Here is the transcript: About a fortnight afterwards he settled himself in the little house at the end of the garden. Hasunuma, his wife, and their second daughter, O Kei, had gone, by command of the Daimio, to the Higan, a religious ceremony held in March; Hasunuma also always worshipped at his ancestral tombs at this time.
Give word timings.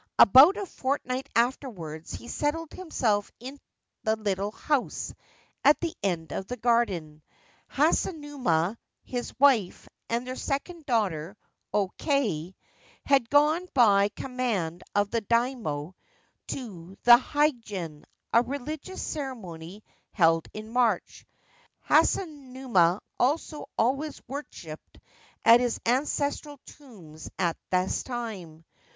About 0.17 0.57
a 0.57 0.65
fortnight 0.65 1.29
afterwards 1.35 2.15
he 2.15 2.27
settled 2.27 2.71
himself 2.73 3.31
in 3.39 3.59
the 4.03 4.15
little 4.15 4.49
house 4.49 5.13
at 5.63 5.79
the 5.79 5.95
end 6.01 6.31
of 6.33 6.47
the 6.47 6.57
garden. 6.57 7.21
Hasunuma, 7.71 8.79
his 9.03 9.31
wife, 9.39 9.87
and 10.09 10.25
their 10.25 10.35
second 10.35 10.87
daughter, 10.87 11.37
O 11.71 11.89
Kei, 11.99 12.55
had 13.05 13.29
gone, 13.29 13.67
by 13.75 14.09
command 14.09 14.81
of 14.95 15.11
the 15.11 15.21
Daimio, 15.21 15.93
to 16.47 16.97
the 17.03 17.17
Higan, 17.19 18.03
a 18.33 18.41
religious 18.41 19.03
ceremony 19.03 19.83
held 20.13 20.47
in 20.51 20.71
March; 20.73 21.27
Hasunuma 21.87 23.01
also 23.19 23.69
always 23.77 24.19
worshipped 24.27 24.97
at 25.45 25.59
his 25.59 25.79
ancestral 25.85 26.57
tombs 26.65 27.29
at 27.37 27.55
this 27.69 28.01
time. 28.01 28.65